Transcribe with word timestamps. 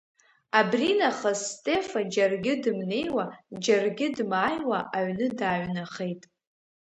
Абри 0.59 0.89
нахыс 0.99 1.39
Стефа 1.51 2.01
џьаргьы 2.13 2.53
дымнеиуа, 2.63 3.25
џьаргьы 3.63 4.07
дмааиуа, 4.15 4.79
аҩны 4.97 5.27
дааҩнахеит. 5.37 6.21